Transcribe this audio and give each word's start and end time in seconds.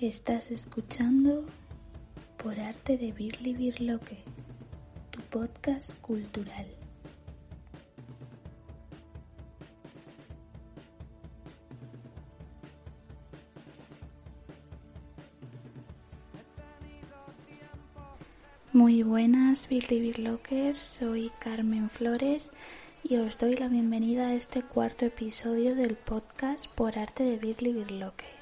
Estás 0.00 0.50
escuchando 0.50 1.44
Por 2.42 2.58
Arte 2.58 2.96
de 2.96 3.12
Birli 3.12 3.52
Birloque, 3.52 4.16
tu 5.10 5.20
podcast 5.20 6.00
cultural. 6.00 6.66
Muy 18.72 19.02
buenas 19.02 19.68
Birli 19.68 20.00
Birlockers, 20.00 20.78
soy 20.78 21.30
Carmen 21.40 21.90
Flores 21.90 22.52
y 23.04 23.16
os 23.16 23.36
doy 23.36 23.54
la 23.54 23.68
bienvenida 23.68 24.28
a 24.28 24.34
este 24.34 24.62
cuarto 24.62 25.04
episodio 25.04 25.74
del 25.74 25.96
podcast 25.96 26.68
Por 26.68 26.98
Arte 26.98 27.22
de 27.24 27.36
Birli 27.36 27.74
Birloque. 27.74 28.39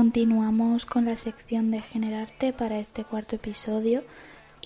Continuamos 0.00 0.86
con 0.86 1.04
la 1.04 1.14
sección 1.14 1.70
de 1.70 1.82
Generarte 1.82 2.54
para 2.54 2.78
este 2.78 3.04
cuarto 3.04 3.36
episodio 3.36 4.02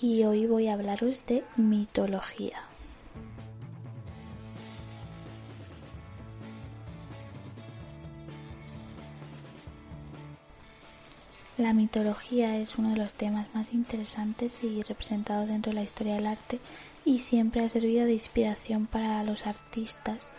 y 0.01 0.23
hoy 0.23 0.47
voy 0.47 0.69
a 0.69 0.75
hablaros 0.75 1.27
de 1.27 1.43
mitología. 1.57 2.63
La 11.59 11.73
mitología 11.73 12.57
es 12.59 12.79
uno 12.79 12.91
de 12.91 12.99
los 12.99 13.13
temas 13.13 13.53
más 13.55 13.73
interesantes 13.73 14.63
y 14.63 14.85
representados 14.85 15.49
dentro 15.49 15.71
de 15.71 15.75
la 15.75 15.83
historia 15.83 16.15
del 16.15 16.29
arte 16.29 16.61
y 17.05 17.19
siempre 17.19 17.65
ha 17.65 17.69
servido 17.69 18.05
de 18.05 18.13
inspiración 18.13 18.87
para 18.87 19.25
los 19.25 19.49
artistas 19.49 20.31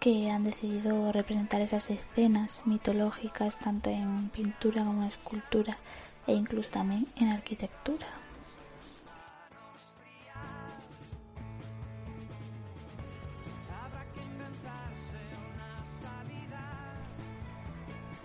que 0.00 0.30
han 0.30 0.44
decidido 0.44 1.12
representar 1.12 1.60
esas 1.60 1.90
escenas 1.90 2.62
mitológicas 2.64 3.58
tanto 3.58 3.90
en 3.90 4.28
pintura 4.28 4.84
como 4.84 5.02
en 5.02 5.08
escultura 5.08 5.78
e 6.26 6.34
incluso 6.34 6.70
también 6.70 7.06
en 7.16 7.30
arquitectura. 7.30 8.06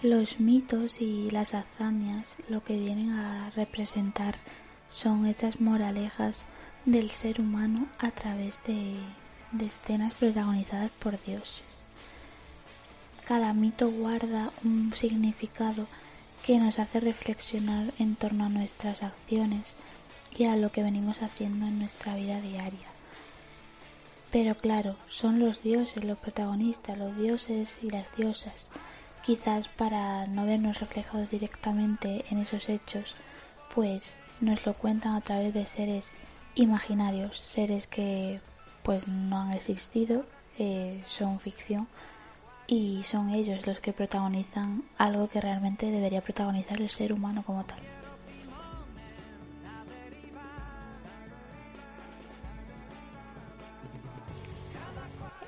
Los 0.04 0.42
mitos 0.42 1.00
y 1.00 1.30
las 1.32 1.54
hazañas 1.54 2.36
lo 2.50 2.62
que 2.62 2.78
vienen 2.78 3.12
a 3.12 3.52
representar 3.52 4.36
son 4.90 5.26
esas 5.26 5.62
moralejas 5.62 6.46
del 6.86 7.10
ser 7.10 7.40
humano 7.40 7.88
a 8.00 8.12
través 8.12 8.62
de 8.64 8.98
de 9.54 9.66
escenas 9.68 10.14
protagonizadas 10.14 10.92
por 11.00 11.22
dioses. 11.24 11.82
Cada 13.26 13.54
mito 13.54 13.90
guarda 13.90 14.52
un 14.66 14.92
significado 14.94 15.88
que 16.46 16.60
nos 16.60 16.78
hace 16.78 17.00
reflexionar 17.00 17.94
en 17.98 18.16
torno 18.18 18.46
a 18.46 18.50
nuestras 18.50 19.02
acciones 19.02 19.76
y 20.36 20.46
a 20.46 20.58
lo 20.58 20.72
que 20.72 20.84
venimos 20.84 21.22
haciendo 21.22 21.66
en 21.68 21.80
nuestra 21.80 22.16
vida 22.16 22.42
diaria. 22.42 22.88
Pero 24.32 24.56
claro, 24.56 24.98
son 25.08 25.40
los 25.40 25.62
dioses 25.62 26.04
los 26.04 26.18
protagonistas, 26.18 26.98
los 26.98 27.16
dioses 27.16 27.80
y 27.82 27.90
las 27.90 28.14
diosas. 28.16 28.68
Quizás 29.24 29.70
para 29.70 30.26
no 30.26 30.46
vernos 30.46 30.80
reflejados 30.80 31.30
directamente 31.30 32.26
en 32.30 32.40
esos 32.40 32.68
hechos, 32.68 33.16
pues 33.74 34.20
nos 34.42 34.66
lo 34.66 34.74
cuentan 34.74 35.16
a 35.16 35.22
través 35.22 35.54
de 35.54 35.66
seres 35.66 36.16
imaginarios, 36.56 37.42
seres 37.46 37.88
que 37.88 38.42
pues 38.84 39.08
no 39.08 39.42
han 39.42 39.54
existido, 39.54 40.26
eh, 40.60 41.02
son 41.08 41.40
ficción 41.40 41.88
y 42.68 43.04
son 43.04 43.30
ellos 43.32 43.66
los 43.66 43.80
que 43.80 43.94
protagonizan 43.94 44.84
algo 44.98 45.28
que 45.28 45.42
realmente 45.42 45.90
debería 45.90 46.22
protagonizar 46.22 46.82
el 46.82 46.90
ser 46.90 47.14
humano 47.14 47.44
como 47.44 47.64
tal. 47.66 47.80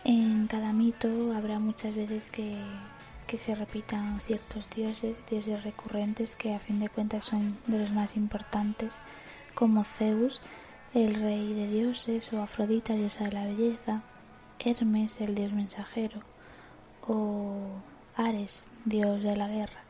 En 0.04 0.48
cada 0.48 0.72
mito 0.72 1.34
habrá 1.36 1.58
muchas 1.58 1.96
veces 1.96 2.30
que, 2.30 2.56
que 3.26 3.38
se 3.38 3.56
repitan 3.56 4.20
ciertos 4.22 4.70
dioses, 4.70 5.18
dioses 5.30 5.64
recurrentes 5.64 6.36
que 6.36 6.54
a 6.54 6.60
fin 6.60 6.80
de 6.80 6.90
cuentas 6.90 7.26
son 7.26 7.58
de 7.66 7.80
los 7.80 7.92
más 7.92 8.16
importantes, 8.16 8.94
como 9.56 9.84
Zeus, 9.84 10.42
el 10.96 11.14
rey 11.14 11.54
de 11.54 11.68
dioses 11.68 12.32
o 12.32 12.42
Afrodita, 12.42 12.94
diosa 12.94 13.26
de 13.26 13.34
la 13.34 13.44
belleza, 13.44 14.02
Hermes, 14.60 15.20
el 15.20 15.36
dios 15.36 15.52
mensajero, 15.52 16.22
o 17.06 17.68
Ares, 18.16 18.70
dios 18.86 19.22
de 19.22 19.36
la 19.36 19.50
guerra, 19.50 19.84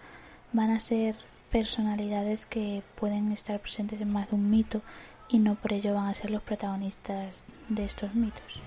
van 0.51 0.71
a 0.71 0.79
ser 0.79 1.15
personalidades 1.51 2.47
que 2.47 2.81
pueden 2.95 3.31
estar 3.31 3.59
presentes 3.59 4.01
en 4.01 4.11
más 4.11 4.31
de 4.31 4.35
un 4.35 4.49
mito 4.49 4.81
y 5.29 5.37
no 5.37 5.53
por 5.53 5.73
ello 5.73 5.93
van 5.93 6.07
a 6.07 6.15
ser 6.15 6.31
los 6.31 6.41
protagonistas 6.41 7.45
de 7.69 7.85
estos 7.85 8.15
mitos. 8.15 8.59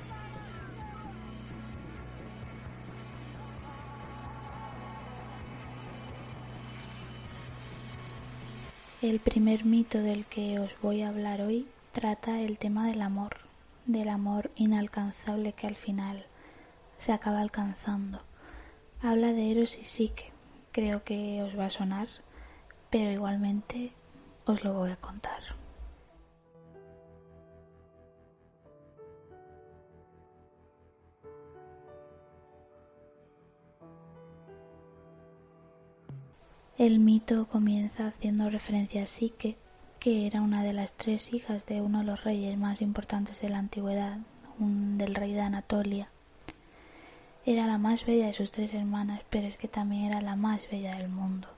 El 9.03 9.19
primer 9.19 9.65
mito 9.65 9.98
del 9.98 10.25
que 10.25 10.60
os 10.60 10.77
voy 10.81 11.03
a 11.03 11.09
hablar 11.09 11.41
hoy 11.41 11.66
trata 11.93 12.41
el 12.41 12.59
tema 12.59 12.87
del 12.87 13.03
amor, 13.03 13.38
del 13.87 14.09
amor 14.09 14.50
inalcanzable 14.56 15.53
que 15.53 15.66
al 15.66 15.76
final 15.76 16.26
se 16.99 17.12
acaba 17.12 17.41
alcanzando. 17.41 18.19
Habla 19.00 19.32
de 19.32 19.50
Eros 19.50 19.78
y 19.78 19.84
Psique. 19.84 20.32
Creo 20.72 21.04
que 21.04 21.43
os 21.43 21.59
va 21.59 21.66
a 21.66 21.71
sonar, 21.71 22.09
pero 22.91 23.10
igualmente 23.10 23.93
os 24.44 24.65
lo 24.65 24.75
voy 24.75 24.91
a 24.91 24.97
contar. 24.97 25.41
El 36.77 37.00
mito 37.00 37.48
comienza 37.48 38.06
haciendo 38.06 38.50
referencia 38.50 39.03
a 39.03 39.06
Psique, 39.06 39.56
que 39.98 40.26
era 40.26 40.41
una 40.41 40.62
de 40.62 40.72
las 40.72 40.92
tres 40.92 41.32
hijas 41.32 41.66
de 41.66 41.81
uno 41.81 41.98
de 41.98 42.04
los 42.04 42.25
reyes 42.25 42.56
más 42.56 42.82
importantes 42.82 43.41
de 43.41 43.48
la 43.48 43.59
antigüedad, 43.59 44.19
un, 44.59 44.97
del 44.98 45.14
rey 45.14 45.32
de 45.32 45.41
Anatolia. 45.41 46.09
Era 47.44 47.66
la 47.66 47.78
más 47.78 48.04
bella 48.06 48.26
de 48.26 48.32
sus 48.32 48.50
tres 48.50 48.75
hermanas, 48.75 49.22
pero 49.31 49.48
es 49.48 49.56
que 49.56 49.69
también 49.69 50.04
era 50.04 50.20
la 50.20 50.36
más 50.36 50.69
bella 50.70 50.97
del 50.97 51.09
mundo. 51.09 51.48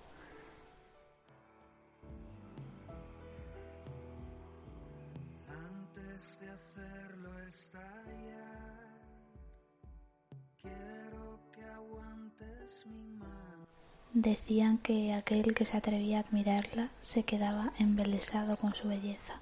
Decían 14.13 14.79
que 14.79 15.13
aquel 15.15 15.55
que 15.55 15.65
se 15.65 15.77
atrevía 15.77 16.19
a 16.19 16.21
admirarla 16.23 16.91
se 17.01 17.23
quedaba 17.23 17.73
embelesado 17.79 18.57
con 18.57 18.75
su 18.75 18.89
belleza. 18.89 19.41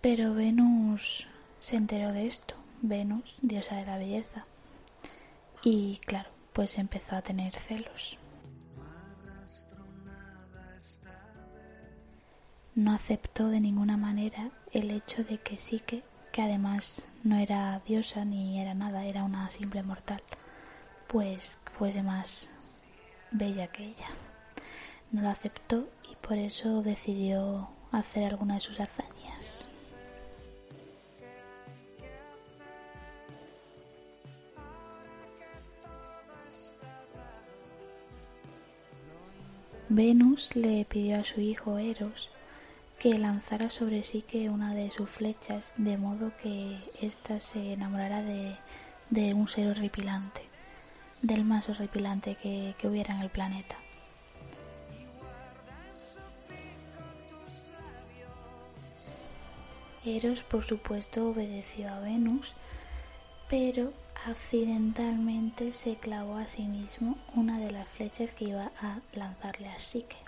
Pero 0.00 0.34
Venus 0.34 1.28
se 1.60 1.76
enteró 1.76 2.12
de 2.12 2.26
esto, 2.26 2.56
Venus, 2.80 3.36
diosa 3.40 3.76
de 3.76 3.86
la 3.86 3.98
belleza. 3.98 4.44
Y 5.62 5.98
claro, 5.98 6.28
pues 6.52 6.76
empezó 6.76 7.14
a 7.14 7.22
tener 7.22 7.54
celos. 7.54 8.18
No 12.74 12.92
aceptó 12.92 13.46
de 13.48 13.60
ninguna 13.60 13.96
manera 13.96 14.50
el 14.72 14.90
hecho 14.90 15.22
de 15.22 15.38
que 15.38 15.56
sí 15.56 15.78
que 16.32 16.42
además 16.42 17.04
no 17.22 17.36
era 17.36 17.78
diosa 17.86 18.24
ni 18.24 18.58
era 18.58 18.74
nada, 18.74 19.04
era 19.04 19.22
una 19.22 19.48
simple 19.50 19.82
mortal, 19.82 20.22
pues 21.06 21.58
fuese 21.66 22.02
más 22.02 22.48
bella 23.30 23.66
que 23.68 23.84
ella. 23.84 24.08
No 25.10 25.20
lo 25.20 25.28
aceptó 25.28 25.88
y 26.10 26.16
por 26.16 26.38
eso 26.38 26.82
decidió 26.82 27.68
hacer 27.92 28.24
alguna 28.24 28.54
de 28.54 28.60
sus 28.60 28.80
hazañas. 28.80 29.68
Venus 39.90 40.56
le 40.56 40.86
pidió 40.86 41.20
a 41.20 41.24
su 41.24 41.42
hijo 41.42 41.76
Eros 41.76 42.30
que 43.02 43.18
lanzara 43.18 43.68
sobre 43.68 44.04
sí 44.04 44.22
que 44.22 44.48
una 44.48 44.74
de 44.74 44.92
sus 44.92 45.10
flechas 45.10 45.74
de 45.76 45.98
modo 45.98 46.30
que 46.36 46.78
ésta 47.00 47.40
se 47.40 47.72
enamorara 47.72 48.22
de, 48.22 48.54
de 49.10 49.34
un 49.34 49.48
ser 49.48 49.66
horripilante, 49.66 50.42
del 51.20 51.44
más 51.44 51.68
horripilante 51.68 52.36
que, 52.36 52.76
que 52.78 52.86
hubiera 52.86 53.12
en 53.12 53.22
el 53.22 53.28
planeta. 53.28 53.74
Eros, 60.04 60.44
por 60.44 60.62
supuesto, 60.62 61.30
obedeció 61.30 61.92
a 61.92 61.98
Venus, 61.98 62.54
pero 63.48 63.92
accidentalmente 64.26 65.72
se 65.72 65.96
clavó 65.96 66.36
a 66.36 66.46
sí 66.46 66.62
mismo 66.62 67.18
una 67.34 67.58
de 67.58 67.72
las 67.72 67.88
flechas 67.88 68.32
que 68.32 68.44
iba 68.44 68.70
a 68.80 69.00
lanzarle 69.12 69.70
a 69.70 69.80
Psique. 69.80 70.18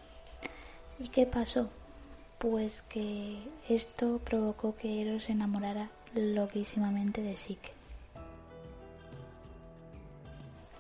¿Y 0.99 1.07
qué 1.07 1.25
pasó? 1.25 1.71
Pues 2.51 2.83
que 2.83 3.39
esto 3.71 4.21
provocó 4.23 4.77
que 4.77 5.01
Eros 5.01 5.25
se 5.25 5.33
enamorara 5.33 5.89
loquísimamente 6.15 7.23
de 7.23 7.39
Psique. 7.39 7.73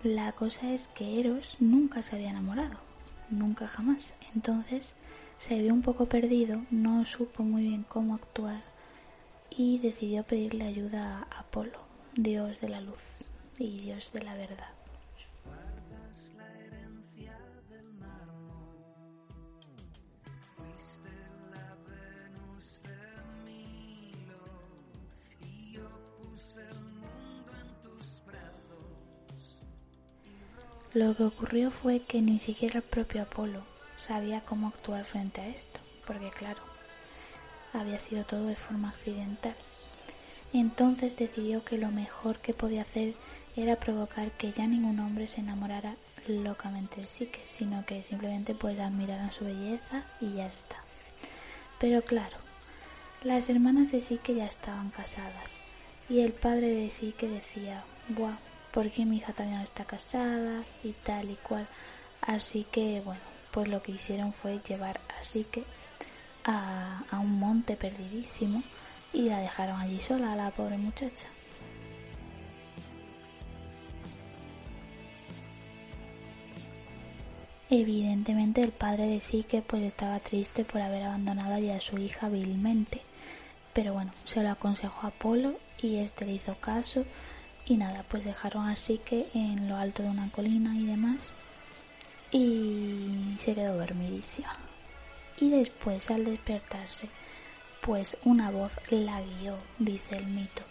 La 0.02 0.32
cosa 0.32 0.74
es 0.74 0.88
que 0.88 1.18
Eros 1.20 1.56
nunca 1.60 2.02
se 2.02 2.16
había 2.16 2.28
enamorado, 2.28 2.76
nunca 3.30 3.66
jamás. 3.66 4.14
Entonces 4.34 4.94
se 5.38 5.58
vio 5.62 5.72
un 5.72 5.80
poco 5.80 6.04
perdido, 6.04 6.60
no 6.70 7.06
supo 7.06 7.42
muy 7.42 7.62
bien 7.62 7.86
cómo 7.88 8.14
actuar 8.14 8.60
y 9.48 9.78
decidió 9.78 10.22
pedirle 10.22 10.66
ayuda 10.66 11.26
a 11.30 11.40
Apolo, 11.40 11.78
dios 12.14 12.60
de 12.60 12.68
la 12.68 12.82
luz 12.82 13.00
y 13.58 13.78
dios 13.78 14.12
de 14.12 14.22
la 14.22 14.34
verdad. 14.34 14.83
Lo 30.94 31.16
que 31.16 31.24
ocurrió 31.24 31.72
fue 31.72 32.02
que 32.02 32.22
ni 32.22 32.38
siquiera 32.38 32.76
el 32.76 32.84
propio 32.84 33.22
Apolo 33.22 33.64
sabía 33.96 34.42
cómo 34.42 34.68
actuar 34.68 35.04
frente 35.04 35.40
a 35.40 35.48
esto, 35.48 35.80
porque 36.06 36.30
claro, 36.30 36.62
había 37.72 37.98
sido 37.98 38.22
todo 38.22 38.46
de 38.46 38.54
forma 38.54 38.90
accidental. 38.90 39.56
Entonces 40.52 41.16
decidió 41.16 41.64
que 41.64 41.78
lo 41.78 41.90
mejor 41.90 42.38
que 42.38 42.54
podía 42.54 42.82
hacer 42.82 43.16
era 43.56 43.74
provocar 43.80 44.30
que 44.30 44.52
ya 44.52 44.68
ningún 44.68 45.00
hombre 45.00 45.26
se 45.26 45.40
enamorara 45.40 45.96
locamente 46.28 47.00
de 47.00 47.08
Sique, 47.08 47.40
sino 47.44 47.84
que 47.84 48.04
simplemente 48.04 48.54
pues 48.54 48.78
admiraran 48.78 49.32
su 49.32 49.46
belleza 49.46 50.04
y 50.20 50.34
ya 50.34 50.46
está. 50.46 50.76
Pero 51.80 52.02
claro, 52.02 52.36
las 53.24 53.48
hermanas 53.48 53.90
de 53.90 54.00
Sique 54.00 54.36
ya 54.36 54.46
estaban 54.46 54.90
casadas 54.90 55.58
y 56.08 56.20
el 56.20 56.32
padre 56.32 56.68
de 56.68 56.90
Sique 56.90 57.28
decía, 57.28 57.82
buah, 58.10 58.38
¿por 58.74 58.90
qué 58.90 59.06
mi 59.06 59.18
hija 59.18 59.32
no 59.38 59.62
está 59.62 59.84
casada? 59.84 60.64
y 60.82 60.92
tal 61.04 61.30
y 61.30 61.36
cual. 61.36 61.66
Así 62.20 62.64
que 62.64 63.00
bueno, 63.04 63.20
pues 63.52 63.68
lo 63.68 63.80
que 63.82 63.92
hicieron 63.92 64.32
fue 64.32 64.60
llevar 64.68 65.00
a 65.20 65.24
Sique 65.24 65.62
a, 66.44 67.04
a 67.08 67.18
un 67.20 67.38
monte 67.38 67.76
perdidísimo 67.76 68.62
y 69.12 69.28
la 69.28 69.38
dejaron 69.38 69.80
allí 69.80 70.00
sola 70.00 70.32
a 70.32 70.36
la 70.36 70.50
pobre 70.50 70.76
muchacha. 70.76 71.28
Evidentemente 77.70 78.60
el 78.60 78.72
padre 78.72 79.06
de 79.06 79.20
Sique 79.20 79.62
pues 79.62 79.84
estaba 79.84 80.18
triste 80.18 80.64
por 80.64 80.80
haber 80.80 81.04
abandonado 81.04 81.54
a 81.72 81.80
su 81.80 81.96
hija 81.98 82.28
vilmente, 82.28 83.00
pero 83.72 83.94
bueno, 83.94 84.12
se 84.24 84.42
lo 84.42 84.50
aconsejó 84.50 85.06
a 85.06 85.10
Apolo 85.10 85.54
y 85.80 85.96
este 85.96 86.26
le 86.26 86.32
hizo 86.34 86.56
caso 86.56 87.04
y 87.66 87.76
nada, 87.76 88.04
pues 88.08 88.24
dejaron 88.24 88.68
a 88.68 88.76
Sique 88.76 89.26
en 89.34 89.68
lo 89.68 89.76
alto 89.76 90.02
de 90.02 90.10
una 90.10 90.30
colina 90.30 90.76
y 90.76 90.86
demás 90.86 91.30
y 92.30 93.36
se 93.38 93.54
quedó 93.54 93.76
dormidísima. 93.76 94.52
Y 95.38 95.50
después 95.50 96.10
al 96.10 96.24
despertarse 96.24 97.08
pues 97.84 98.16
una 98.24 98.50
voz 98.50 98.72
la 98.88 99.20
guió, 99.20 99.58
dice 99.78 100.16
el 100.16 100.26
mito, 100.26 100.62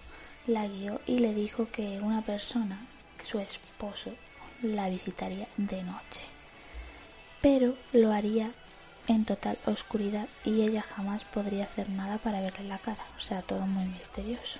la 0.47 0.67
guió 0.67 0.99
y 1.05 1.19
le 1.19 1.35
dijo 1.35 1.69
que 1.71 1.99
una 2.01 2.23
persona, 2.23 2.87
su 3.23 3.37
esposo, 3.37 4.11
la 4.63 4.89
visitaría 4.89 5.47
de 5.57 5.83
noche. 5.83 6.25
Pero 7.39 7.75
lo 7.91 8.11
haría 8.11 8.51
en 9.05 9.25
total 9.25 9.59
oscuridad 9.67 10.27
y 10.43 10.63
ella 10.63 10.81
jamás 10.81 11.23
podría 11.23 11.65
hacer 11.65 11.87
nada 11.89 12.17
para 12.17 12.41
verle 12.41 12.63
la 12.63 12.79
cara, 12.79 13.03
o 13.15 13.19
sea, 13.19 13.43
todo 13.43 13.61
muy 13.67 13.85
misterioso. 13.85 14.59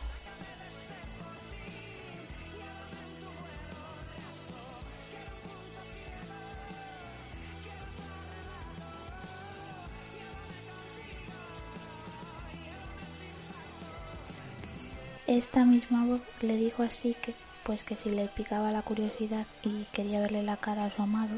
Esta 15.27 15.63
misma 15.63 16.05
voz 16.05 16.21
le 16.41 16.57
dijo 16.57 16.83
así 16.83 17.15
que 17.21 17.33
pues 17.63 17.83
que 17.83 17.95
si 17.95 18.09
le 18.09 18.27
picaba 18.27 18.71
la 18.71 18.81
curiosidad 18.81 19.47
y 19.63 19.85
quería 19.93 20.19
verle 20.19 20.43
la 20.43 20.57
cara 20.57 20.85
a 20.85 20.91
su 20.91 21.01
amado, 21.01 21.37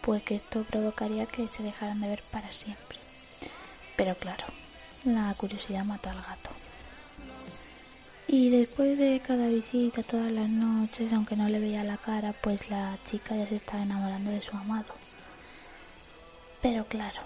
pues 0.00 0.22
que 0.24 0.34
esto 0.34 0.64
provocaría 0.64 1.26
que 1.26 1.46
se 1.46 1.62
dejaran 1.62 2.00
de 2.00 2.08
ver 2.08 2.22
para 2.30 2.52
siempre. 2.52 2.98
Pero 3.96 4.16
claro, 4.16 4.44
la 5.04 5.32
curiosidad 5.34 5.84
mató 5.84 6.10
al 6.10 6.16
gato. 6.16 6.50
Y 8.26 8.50
después 8.50 8.98
de 8.98 9.20
cada 9.20 9.46
visita 9.46 10.02
todas 10.02 10.32
las 10.32 10.48
noches, 10.48 11.12
aunque 11.12 11.36
no 11.36 11.48
le 11.48 11.60
veía 11.60 11.84
la 11.84 11.98
cara, 11.98 12.32
pues 12.32 12.70
la 12.70 12.98
chica 13.04 13.36
ya 13.36 13.46
se 13.46 13.56
estaba 13.56 13.82
enamorando 13.82 14.30
de 14.30 14.40
su 14.40 14.56
amado. 14.56 14.94
Pero 16.60 16.86
claro, 16.86 17.20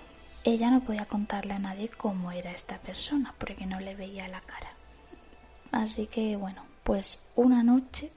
ella 0.44 0.70
no 0.70 0.80
podía 0.82 1.06
contarle 1.06 1.54
a 1.54 1.58
nadie 1.58 1.88
cómo 1.88 2.32
era 2.32 2.50
esta 2.50 2.78
persona, 2.78 3.34
porque 3.38 3.66
no 3.66 3.80
le 3.80 3.94
veía 3.94 4.28
la 4.28 4.40
cara. 4.40 4.65
Así 5.72 6.06
que 6.06 6.36
bueno, 6.36 6.64
pues 6.84 7.18
una 7.34 7.62
noche 7.62 8.12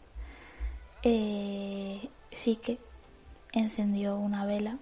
eh, 1.03 2.10
sí 2.32 2.56
que 2.58 2.79
encendió 3.51 4.15
una 4.15 4.46
vela 4.46 4.77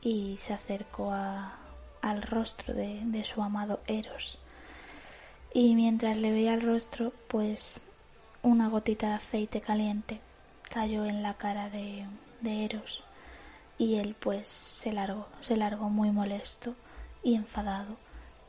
y 0.00 0.36
se 0.36 0.52
acercó 0.52 1.12
al 1.12 2.22
rostro 2.22 2.74
de, 2.74 3.00
de, 3.04 3.24
su 3.24 3.42
amado 3.42 3.80
Eros. 3.86 4.38
Y 5.52 5.74
mientras 5.74 6.16
le 6.16 6.32
veía 6.32 6.54
el 6.54 6.62
rostro, 6.62 7.12
pues 7.28 7.80
una 8.42 8.68
gotita 8.68 9.08
de 9.08 9.14
aceite 9.14 9.60
caliente 9.60 10.20
cayó 10.70 11.04
en 11.04 11.22
la 11.22 11.34
cara 11.34 11.70
de, 11.70 12.06
de 12.40 12.64
Eros 12.64 13.02
y 13.78 13.96
él 13.96 14.16
pues 14.18 14.48
se 14.48 14.92
largó, 14.92 15.26
se 15.40 15.56
largó 15.56 15.88
muy 15.88 16.10
molesto 16.10 16.74
y 17.22 17.34
enfadado 17.34 17.96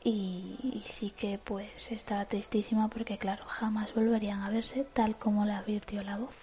y, 0.04 0.82
sí 0.84 1.10
que 1.10 1.38
pues 1.38 1.92
estaba 1.92 2.24
tristísima 2.24 2.88
porque 2.88 3.18
claro, 3.18 3.44
jamás 3.46 3.94
volverían 3.94 4.42
a 4.42 4.50
verse 4.50 4.84
tal 4.84 5.16
como 5.16 5.44
le 5.44 5.52
advirtió 5.52 6.02
la 6.02 6.18
voz. 6.18 6.36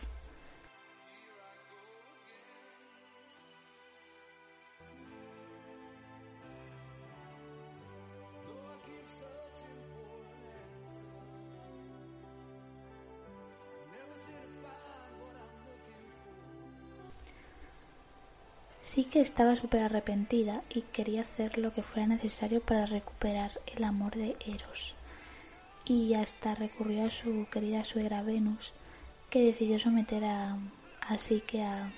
Sí 18.96 19.04
que 19.04 19.20
estaba 19.20 19.58
súper 19.58 19.82
arrepentida 19.82 20.64
y 20.70 20.84
quería 20.84 21.24
hacer 21.24 21.58
lo 21.58 21.74
que 21.74 21.84
fuera 21.84 22.08
necesario 22.08 22.62
para 22.62 22.86
recuperar 22.86 23.52
el 23.76 23.84
amor 23.84 24.16
de 24.16 24.38
Eros. 24.48 24.96
Y 25.84 26.14
hasta 26.14 26.56
recurrió 26.56 27.08
a 27.08 27.10
su 27.10 27.46
querida 27.52 27.84
suegra 27.84 28.24
Venus, 28.24 28.72
que 29.30 29.44
decidió 29.44 29.80
someter 29.80 30.24
a, 30.24 30.58
así 31.10 31.42
que 31.42 31.62
a 31.62 31.92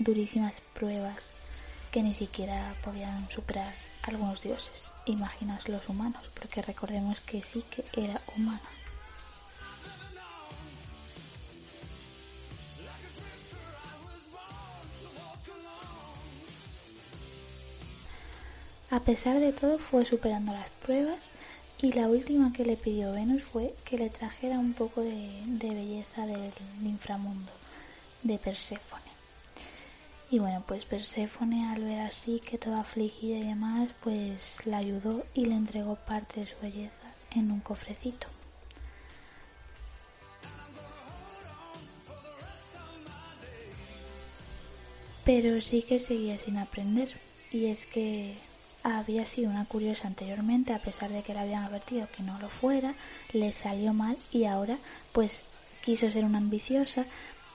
durísimas 0.00 0.62
pruebas 0.62 1.30
que 1.92 2.02
ni 2.02 2.12
siquiera 2.12 2.74
podían 2.82 3.30
superar 3.30 3.76
algunos 4.02 4.42
dioses, 4.42 4.90
imaginaos 5.06 5.68
los 5.68 5.88
humanos, 5.88 6.28
porque 6.34 6.60
recordemos 6.60 7.20
que 7.20 7.40
sí 7.40 7.62
que 7.70 7.84
era 7.96 8.20
humana. 8.36 8.68
A 18.92 19.00
pesar 19.00 19.40
de 19.40 19.54
todo 19.54 19.78
fue 19.78 20.04
superando 20.04 20.52
las 20.52 20.68
pruebas 20.84 21.30
y 21.80 21.94
la 21.94 22.08
última 22.08 22.52
que 22.52 22.66
le 22.66 22.76
pidió 22.76 23.10
Venus 23.12 23.42
fue 23.42 23.74
que 23.86 23.96
le 23.96 24.10
trajera 24.10 24.58
un 24.58 24.74
poco 24.74 25.00
de, 25.00 25.40
belleza 25.62 26.26
del 26.26 26.52
inframundo, 26.84 27.50
de 28.22 28.36
Perséfone. 28.36 29.10
Y 30.30 30.40
bueno, 30.40 30.62
pues 30.68 30.84
Perséfone 30.84 31.70
al 31.70 31.82
ver 31.84 32.00
así 32.00 32.38
que 32.38 32.58
toda 32.58 32.82
afligida 32.82 33.38
y 33.38 33.44
demás, 33.44 33.88
pues 34.02 34.58
la 34.66 34.76
ayudó 34.76 35.24
y 35.32 35.46
le 35.46 35.54
entregó 35.54 35.94
parte 35.94 36.40
de 36.40 36.46
su 36.46 36.56
belleza 36.60 37.14
en 37.30 37.50
un 37.50 37.60
cofrecito. 37.60 38.26
Pero 45.24 45.62
sí 45.62 45.80
que 45.80 45.98
seguía 45.98 46.36
sin 46.36 46.58
aprender, 46.58 47.08
y 47.50 47.66
es 47.66 47.86
que 47.86 48.36
había 48.82 49.26
sido 49.26 49.50
una 49.50 49.64
curiosa 49.64 50.08
anteriormente, 50.08 50.72
a 50.72 50.78
pesar 50.78 51.10
de 51.10 51.22
que 51.22 51.34
le 51.34 51.40
habían 51.40 51.64
advertido 51.64 52.08
que 52.16 52.22
no 52.22 52.38
lo 52.38 52.48
fuera, 52.48 52.94
le 53.32 53.52
salió 53.52 53.92
mal 53.92 54.16
y 54.30 54.44
ahora 54.44 54.78
pues 55.12 55.44
quiso 55.82 56.10
ser 56.10 56.24
una 56.24 56.38
ambiciosa 56.38 57.06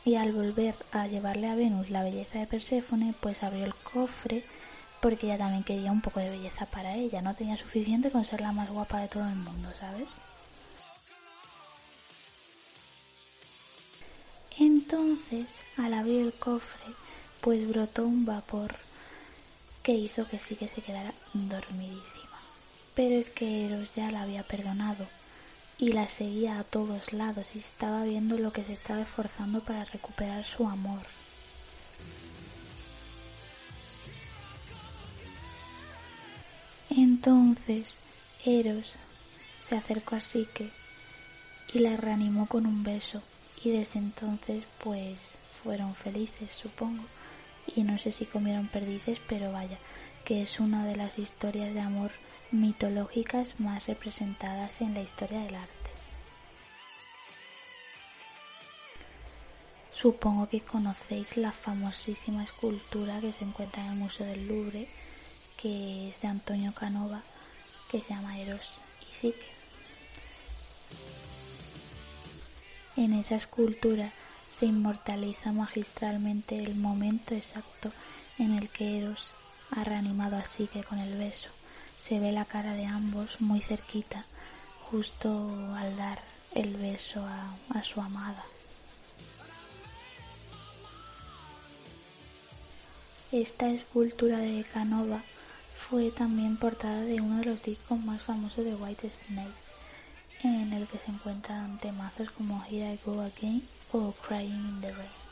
y 0.05 0.15
al 0.15 0.31
volver 0.31 0.75
a 0.91 1.07
llevarle 1.07 1.47
a 1.47 1.55
Venus 1.55 1.89
la 1.89 2.03
belleza 2.03 2.39
de 2.39 2.47
Perséfone, 2.47 3.13
pues 3.19 3.43
abrió 3.43 3.65
el 3.65 3.75
cofre 3.75 4.45
porque 5.01 5.27
ella 5.27 5.37
también 5.37 5.63
quería 5.63 5.91
un 5.91 6.01
poco 6.01 6.19
de 6.19 6.29
belleza 6.29 6.65
para 6.65 6.95
ella, 6.95 7.21
no 7.21 7.35
tenía 7.35 7.57
suficiente 7.57 8.09
con 8.09 8.25
ser 8.25 8.41
la 8.41 8.51
más 8.51 8.69
guapa 8.69 8.99
de 9.01 9.07
todo 9.07 9.27
el 9.27 9.35
mundo, 9.35 9.69
¿sabes? 9.79 10.11
Entonces, 14.59 15.65
al 15.77 15.93
abrir 15.93 16.21
el 16.21 16.33
cofre, 16.33 16.81
pues 17.41 17.67
brotó 17.67 18.03
un 18.03 18.25
vapor 18.25 18.75
que 19.87 19.93
hizo 19.93 20.27
que 20.27 20.37
sí 20.37 20.57
que 20.57 20.67
se 20.67 20.81
quedara 20.81 21.13
dormidísima. 21.31 22.41
Pero 22.93 23.15
es 23.15 23.29
que 23.29 23.65
Eros 23.65 23.95
ya 23.95 24.11
la 24.11 24.23
había 24.23 24.43
perdonado 24.43 25.07
y 25.77 25.93
la 25.93 26.09
seguía 26.09 26.59
a 26.59 26.65
todos 26.65 27.13
lados 27.13 27.55
y 27.55 27.59
estaba 27.59 28.03
viendo 28.03 28.37
lo 28.37 28.51
que 28.51 28.65
se 28.65 28.73
estaba 28.73 28.99
esforzando 28.99 29.61
para 29.61 29.85
recuperar 29.85 30.43
su 30.43 30.67
amor. 30.67 31.03
Entonces 36.89 37.95
Eros 38.43 38.93
se 39.61 39.77
acercó 39.77 40.17
a 40.17 40.19
Psique 40.19 40.69
y 41.73 41.79
la 41.79 41.95
reanimó 41.95 42.47
con 42.47 42.65
un 42.65 42.83
beso 42.83 43.23
y 43.63 43.69
desde 43.69 43.99
entonces 43.99 44.65
pues 44.83 45.37
fueron 45.63 45.95
felices 45.95 46.51
supongo 46.51 47.05
y 47.75 47.83
no 47.83 47.97
sé 47.97 48.11
si 48.11 48.25
comieron 48.25 48.67
perdices, 48.67 49.19
pero 49.27 49.51
vaya, 49.51 49.77
que 50.25 50.41
es 50.41 50.59
una 50.59 50.85
de 50.85 50.95
las 50.95 51.19
historias 51.19 51.73
de 51.73 51.81
amor 51.81 52.11
mitológicas 52.51 53.59
más 53.59 53.87
representadas 53.87 54.81
en 54.81 54.93
la 54.93 55.01
historia 55.01 55.41
del 55.41 55.55
arte. 55.55 55.73
Supongo 59.91 60.47
que 60.47 60.61
conocéis 60.61 61.37
la 61.37 61.51
famosísima 61.51 62.43
escultura 62.43 63.19
que 63.19 63.33
se 63.33 63.43
encuentra 63.43 63.83
en 63.83 63.93
el 63.93 63.97
Museo 63.97 64.27
del 64.27 64.47
Louvre, 64.47 64.87
que 65.57 66.07
es 66.07 66.21
de 66.21 66.27
Antonio 66.27 66.71
Canova, 66.73 67.23
que 67.89 68.01
se 68.01 68.09
llama 68.09 68.37
Eros 68.37 68.77
y 69.01 69.13
Psique. 69.13 69.47
En 72.95 73.13
esa 73.13 73.35
escultura 73.35 74.13
se 74.49 74.65
inmortaliza 74.65 75.51
magistralmente 75.51 76.63
el 76.63 76.75
momento 76.75 77.35
exacto 77.35 77.91
en 78.37 78.55
el 78.55 78.69
que 78.69 78.99
Eros 78.99 79.31
ha 79.71 79.83
reanimado 79.83 80.37
a 80.37 80.45
Psique 80.45 80.83
con 80.83 80.99
el 80.99 81.17
beso. 81.17 81.49
Se 81.97 82.19
ve 82.19 82.31
la 82.31 82.45
cara 82.45 82.73
de 82.73 82.85
ambos 82.85 83.41
muy 83.41 83.61
cerquita, 83.61 84.25
justo 84.89 85.29
al 85.75 85.97
dar 85.97 86.21
el 86.53 86.75
beso 86.75 87.25
a, 87.25 87.83
su 87.83 88.01
amada. 88.01 88.43
Esta 93.31 93.69
escultura 93.69 94.37
de 94.37 94.63
Canova 94.63 95.23
fue 95.75 96.11
también 96.11 96.55
portada 96.55 97.01
de 97.01 97.19
uno 97.19 97.39
de 97.39 97.45
los 97.45 97.61
discos 97.61 97.99
más 97.99 98.21
famosos 98.21 98.63
de 98.63 98.75
White 98.75 99.09
Snake, 99.09 99.51
en 100.43 100.71
el 100.71 100.87
que 100.87 100.99
se 100.99 101.11
encuentran 101.11 101.77
temazos 101.79 102.31
como 102.31 102.63
Here 102.63 102.93
I 102.93 102.99
Go 103.03 103.21
Again 103.21 103.67
o 103.91 104.13
Crying 104.13 104.51
in 104.51 104.81
the 104.81 104.91
Rain. 104.91 105.27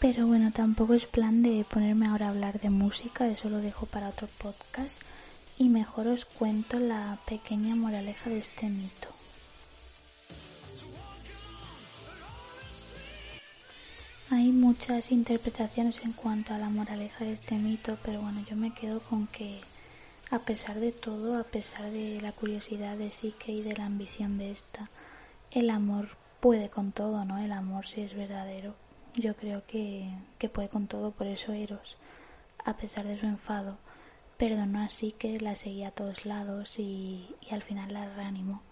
Pero 0.00 0.26
bueno, 0.26 0.50
tampoco 0.50 0.94
es 0.94 1.04
plan 1.04 1.42
de 1.42 1.64
ponerme 1.64 2.06
ahora 2.06 2.26
a 2.26 2.30
hablar 2.30 2.58
de 2.58 2.70
música, 2.70 3.28
eso 3.28 3.50
lo 3.50 3.58
dejo 3.58 3.84
para 3.84 4.08
otro 4.08 4.28
podcast 4.38 5.02
y 5.58 5.68
mejor 5.68 6.08
os 6.08 6.24
cuento 6.24 6.80
la 6.80 7.18
pequeña 7.26 7.76
moraleja 7.76 8.30
de 8.30 8.38
este 8.38 8.70
mito. 8.70 9.08
Hay 14.30 14.52
muchas 14.52 15.10
interpretaciones 15.10 16.00
en 16.02 16.12
cuanto 16.12 16.54
a 16.54 16.58
la 16.58 16.70
moraleja 16.70 17.24
de 17.24 17.32
este 17.32 17.56
mito, 17.56 17.98
pero 18.02 18.22
bueno, 18.22 18.42
yo 18.48 18.56
me 18.56 18.72
quedo 18.72 19.00
con 19.00 19.26
que 19.26 19.60
a 20.30 20.38
pesar 20.38 20.78
de 20.78 20.92
todo, 20.92 21.36
a 21.38 21.42
pesar 21.42 21.90
de 21.90 22.20
la 22.20 22.30
curiosidad 22.30 22.96
de 22.96 23.10
Psique 23.10 23.50
y 23.50 23.62
de 23.62 23.76
la 23.76 23.86
ambición 23.86 24.38
de 24.38 24.52
esta, 24.52 24.88
el 25.50 25.70
amor 25.70 26.16
puede 26.38 26.70
con 26.70 26.92
todo, 26.92 27.24
¿no? 27.24 27.38
El 27.38 27.50
amor 27.50 27.88
si 27.88 28.02
es 28.02 28.14
verdadero. 28.14 28.76
Yo 29.16 29.34
creo 29.34 29.64
que, 29.66 30.08
que 30.38 30.48
puede 30.48 30.68
con 30.68 30.86
todo, 30.86 31.10
por 31.10 31.26
eso 31.26 31.52
Eros, 31.52 31.96
a 32.64 32.76
pesar 32.76 33.06
de 33.06 33.18
su 33.18 33.26
enfado, 33.26 33.78
perdonó 34.38 34.82
a 34.82 34.88
Psique, 34.88 35.40
la 35.40 35.56
seguía 35.56 35.88
a 35.88 35.92
todos 35.92 36.24
lados 36.24 36.78
y, 36.78 37.34
y 37.40 37.52
al 37.52 37.62
final 37.62 37.92
la 37.92 38.14
reanimó. 38.14 38.62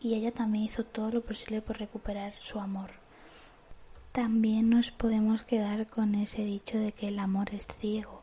Y 0.00 0.14
ella 0.14 0.32
también 0.32 0.64
hizo 0.64 0.84
todo 0.84 1.10
lo 1.10 1.20
posible 1.20 1.60
por 1.60 1.78
recuperar 1.78 2.32
su 2.32 2.58
amor. 2.58 2.92
También 4.12 4.70
nos 4.70 4.92
podemos 4.92 5.44
quedar 5.44 5.88
con 5.88 6.14
ese 6.14 6.42
dicho 6.42 6.78
de 6.78 6.92
que 6.92 7.08
el 7.08 7.18
amor 7.18 7.54
es 7.54 7.66
ciego 7.66 8.15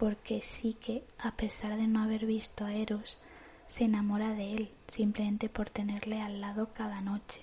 porque 0.00 0.40
sí 0.40 0.72
que, 0.80 1.04
a 1.18 1.32
pesar 1.32 1.76
de 1.76 1.86
no 1.86 2.02
haber 2.02 2.24
visto 2.24 2.64
a 2.64 2.72
Eros, 2.72 3.18
se 3.66 3.84
enamora 3.84 4.32
de 4.32 4.54
él 4.54 4.72
simplemente 4.88 5.50
por 5.50 5.68
tenerle 5.68 6.22
al 6.22 6.40
lado 6.40 6.72
cada 6.72 7.02
noche. 7.02 7.42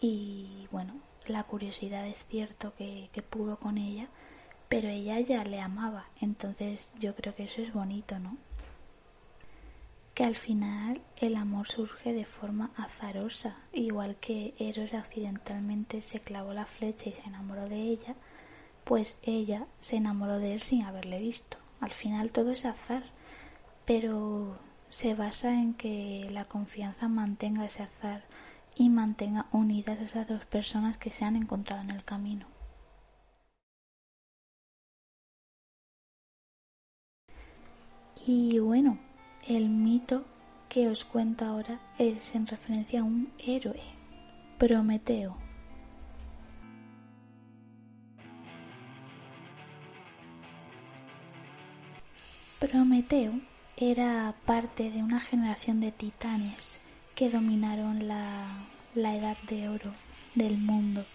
Y 0.00 0.68
bueno, 0.70 0.94
la 1.26 1.42
curiosidad 1.42 2.06
es 2.06 2.26
cierto 2.28 2.74
que, 2.76 3.10
que 3.12 3.22
pudo 3.22 3.58
con 3.58 3.76
ella, 3.76 4.06
pero 4.68 4.86
ella 4.86 5.18
ya 5.18 5.42
le 5.42 5.60
amaba, 5.60 6.06
entonces 6.20 6.92
yo 7.00 7.16
creo 7.16 7.34
que 7.34 7.44
eso 7.44 7.60
es 7.60 7.72
bonito, 7.72 8.20
¿no? 8.20 8.36
Que 10.14 10.22
al 10.22 10.36
final 10.36 11.00
el 11.16 11.34
amor 11.34 11.66
surge 11.66 12.12
de 12.12 12.24
forma 12.24 12.70
azarosa, 12.76 13.56
igual 13.72 14.14
que 14.20 14.54
Eros 14.60 14.94
accidentalmente 14.94 16.02
se 16.02 16.20
clavó 16.20 16.52
la 16.52 16.66
flecha 16.66 17.08
y 17.08 17.14
se 17.14 17.24
enamoró 17.24 17.68
de 17.68 17.80
ella, 17.80 18.14
pues 18.88 19.18
ella 19.22 19.66
se 19.80 19.96
enamoró 19.96 20.38
de 20.38 20.54
él 20.54 20.60
sin 20.60 20.82
haberle 20.82 21.18
visto. 21.18 21.58
Al 21.78 21.90
final 21.90 22.32
todo 22.32 22.52
es 22.52 22.64
azar, 22.64 23.02
pero 23.84 24.58
se 24.88 25.14
basa 25.14 25.52
en 25.52 25.74
que 25.74 26.26
la 26.32 26.46
confianza 26.46 27.06
mantenga 27.06 27.66
ese 27.66 27.82
azar 27.82 28.24
y 28.76 28.88
mantenga 28.88 29.44
unidas 29.52 30.00
esas 30.00 30.26
dos 30.26 30.46
personas 30.46 30.96
que 30.96 31.10
se 31.10 31.26
han 31.26 31.36
encontrado 31.36 31.82
en 31.82 31.90
el 31.90 32.02
camino. 32.02 32.46
Y 38.26 38.58
bueno, 38.58 38.98
el 39.46 39.68
mito 39.68 40.24
que 40.70 40.88
os 40.88 41.04
cuento 41.04 41.44
ahora 41.44 41.78
es 41.98 42.34
en 42.34 42.46
referencia 42.46 43.00
a 43.00 43.04
un 43.04 43.30
héroe, 43.38 43.80
Prometeo. 44.58 45.47
Prometeo 52.58 53.38
era 53.76 54.34
parte 54.44 54.90
de 54.90 55.04
una 55.04 55.20
generación 55.20 55.78
de 55.78 55.92
titanes 55.92 56.78
que 57.14 57.30
dominaron 57.30 58.08
la, 58.08 58.48
la 58.96 59.14
edad 59.14 59.36
de 59.48 59.68
oro 59.68 59.92
del 60.34 60.58
mundo, 60.58 61.06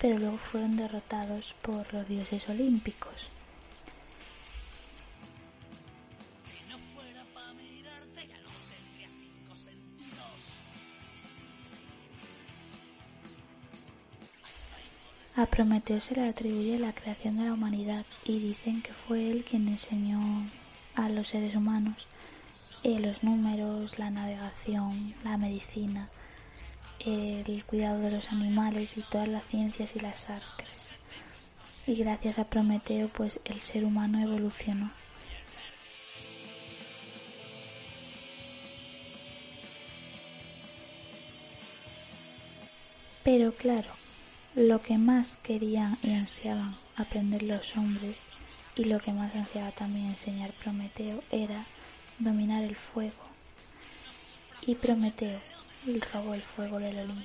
pero 0.00 0.18
luego 0.18 0.38
fueron 0.38 0.76
derrotados 0.76 1.54
por 1.62 1.94
los 1.94 2.08
dioses 2.08 2.48
olímpicos. 2.48 3.28
A 15.36 15.46
Prometeo 15.46 16.00
se 16.00 16.16
le 16.16 16.28
atribuye 16.28 16.76
la 16.80 16.92
creación 16.92 17.38
de 17.38 17.44
la 17.44 17.52
humanidad 17.52 18.04
y 18.24 18.40
dicen 18.40 18.82
que 18.82 18.92
fue 18.92 19.30
él 19.30 19.44
quien 19.48 19.68
enseñó 19.68 20.20
a 20.94 21.08
los 21.08 21.28
seres 21.28 21.54
humanos 21.54 22.06
eh, 22.84 22.98
los 22.98 23.22
números, 23.22 24.00
la 24.00 24.10
navegación, 24.10 25.14
la 25.22 25.36
medicina, 25.36 26.08
el 26.98 27.64
cuidado 27.64 28.00
de 28.00 28.10
los 28.10 28.32
animales 28.32 28.96
y 28.96 29.02
todas 29.02 29.28
las 29.28 29.46
ciencias 29.46 29.94
y 29.94 30.00
las 30.00 30.28
artes. 30.28 30.92
y 31.86 31.94
gracias 31.94 32.40
a 32.40 32.44
Prometeo 32.44 33.08
pues 33.08 33.38
el 33.44 33.60
ser 33.60 33.84
humano 33.84 34.20
evolucionó. 34.20 34.90
Pero 43.22 43.54
claro, 43.54 43.90
lo 44.56 44.80
que 44.80 44.98
más 44.98 45.36
querían 45.36 45.98
y 46.02 46.10
ansiaban 46.14 46.76
aprender 46.96 47.44
los 47.44 47.76
hombres 47.76 48.26
y 48.76 48.84
lo 48.84 48.98
que 49.00 49.12
más 49.12 49.34
ansiaba 49.34 49.70
también 49.72 50.06
enseñar 50.06 50.52
Prometeo 50.52 51.22
era 51.30 51.64
dominar 52.18 52.62
el 52.62 52.76
fuego. 52.76 53.24
Y 54.66 54.74
Prometeo 54.74 55.40
robó 56.12 56.34
el 56.34 56.42
fuego 56.42 56.78
del 56.78 56.98
Olimpo. 56.98 57.22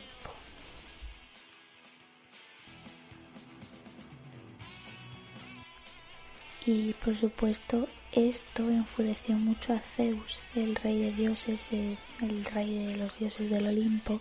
Y 6.65 6.91
por 6.93 7.15
supuesto 7.15 7.87
esto 8.11 8.69
enfureció 8.69 9.37
mucho 9.37 9.71
a 9.73 9.79
Zeus, 9.79 10.39
el 10.53 10.75
rey 10.75 10.99
de 10.99 11.11
dioses, 11.13 11.67
el, 11.71 11.97
el 12.21 12.43
rey 12.43 12.87
de 12.87 12.97
los 12.97 13.17
dioses 13.17 13.49
del 13.49 13.67
Olimpo, 13.67 14.19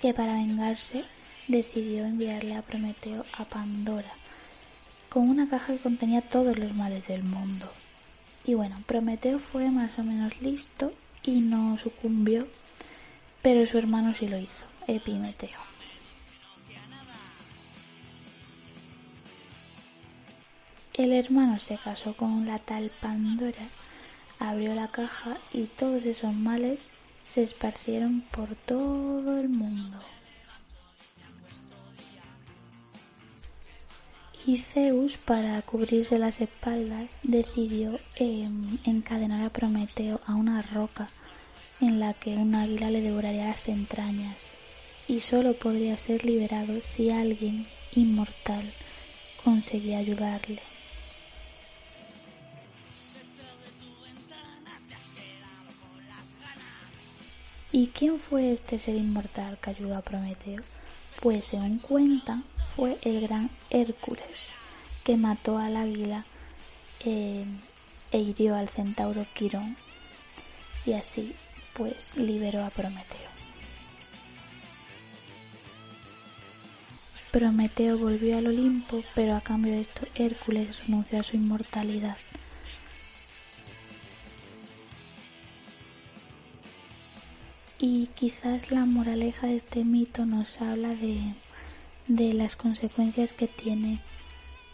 que 0.00 0.12
para 0.12 0.32
vengarse 0.32 1.04
decidió 1.46 2.04
enviarle 2.06 2.56
a 2.56 2.62
Prometeo 2.62 3.24
a 3.34 3.44
Pandora, 3.44 4.12
con 5.14 5.28
una 5.28 5.48
caja 5.48 5.74
que 5.74 5.78
contenía 5.78 6.22
todos 6.22 6.58
los 6.58 6.74
males 6.74 7.06
del 7.06 7.22
mundo. 7.22 7.70
Y 8.44 8.54
bueno, 8.54 8.82
Prometeo 8.84 9.38
fue 9.38 9.70
más 9.70 9.96
o 10.00 10.02
menos 10.02 10.42
listo 10.42 10.92
y 11.22 11.40
no 11.40 11.78
sucumbió, 11.78 12.48
pero 13.40 13.64
su 13.64 13.78
hermano 13.78 14.12
sí 14.12 14.26
lo 14.26 14.38
hizo, 14.38 14.66
Epimeteo. 14.88 15.60
El 20.94 21.12
hermano 21.12 21.60
se 21.60 21.78
casó 21.78 22.16
con 22.16 22.44
la 22.44 22.58
tal 22.58 22.90
Pandora, 23.00 23.68
abrió 24.40 24.74
la 24.74 24.88
caja 24.88 25.36
y 25.52 25.66
todos 25.66 26.04
esos 26.06 26.34
males 26.34 26.90
se 27.22 27.44
esparcieron 27.44 28.22
por 28.32 28.56
todo 28.56 29.38
el 29.38 29.48
mundo. 29.48 30.00
Y 34.46 34.58
Zeus, 34.58 35.16
para 35.16 35.60
cubrirse 35.62 36.18
las 36.18 36.42
espaldas, 36.42 37.18
decidió 37.22 37.98
em, 38.16 38.78
encadenar 38.84 39.42
a 39.42 39.50
Prometeo 39.50 40.20
a 40.26 40.34
una 40.34 40.60
roca 40.60 41.08
en 41.80 41.98
la 41.98 42.12
que 42.12 42.36
un 42.36 42.54
águila 42.54 42.90
le 42.90 43.00
devoraría 43.00 43.46
las 43.46 43.68
entrañas, 43.68 44.50
y 45.08 45.20
solo 45.20 45.54
podría 45.54 45.96
ser 45.96 46.26
liberado 46.26 46.80
si 46.82 47.10
alguien 47.10 47.66
inmortal 47.94 48.70
conseguía 49.42 49.98
ayudarle. 49.98 50.60
¿Y 57.72 57.88
quién 57.88 58.20
fue 58.20 58.52
este 58.52 58.78
ser 58.78 58.94
inmortal 58.94 59.58
que 59.58 59.70
ayudó 59.70 59.96
a 59.96 60.02
Prometeo? 60.02 60.62
Pues 61.20 61.46
según 61.46 61.78
cuentan, 61.78 62.44
fue 62.74 62.98
el 63.02 63.20
gran 63.20 63.50
Hércules, 63.70 64.52
que 65.04 65.16
mató 65.16 65.58
al 65.58 65.76
águila 65.76 66.24
eh, 67.04 67.44
e 68.10 68.18
hirió 68.18 68.56
al 68.56 68.68
centauro 68.68 69.26
Quirón, 69.34 69.76
y 70.86 70.94
así 70.94 71.34
pues 71.74 72.16
liberó 72.16 72.64
a 72.64 72.70
Prometeo. 72.70 73.34
Prometeo 77.30 77.98
volvió 77.98 78.38
al 78.38 78.46
Olimpo, 78.46 79.02
pero 79.14 79.34
a 79.34 79.40
cambio 79.40 79.72
de 79.72 79.80
esto 79.80 80.06
Hércules 80.14 80.86
renunció 80.86 81.18
a 81.18 81.24
su 81.24 81.34
inmortalidad. 81.36 82.16
Y 87.80 88.06
quizás 88.14 88.70
la 88.70 88.86
moraleja 88.86 89.48
de 89.48 89.56
este 89.56 89.84
mito 89.84 90.26
nos 90.26 90.60
habla 90.60 90.90
de, 90.94 91.34
de 92.06 92.34
las 92.34 92.56
consecuencias 92.56 93.32
que 93.32 93.48
tiene 93.48 94.00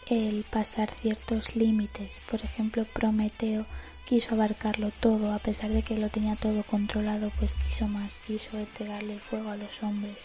el 0.07 0.43
pasar 0.43 0.91
ciertos 0.91 1.55
límites. 1.55 2.11
Por 2.29 2.41
ejemplo, 2.41 2.85
Prometeo 2.85 3.65
quiso 4.07 4.35
abarcarlo 4.35 4.91
todo, 4.99 5.31
a 5.31 5.39
pesar 5.39 5.69
de 5.71 5.83
que 5.83 5.97
lo 5.97 6.09
tenía 6.09 6.35
todo 6.35 6.63
controlado, 6.63 7.31
pues 7.39 7.55
quiso 7.55 7.87
más, 7.87 8.17
quiso 8.27 8.57
entregarle 8.57 9.19
fuego 9.19 9.49
a 9.49 9.57
los 9.57 9.81
hombres 9.83 10.17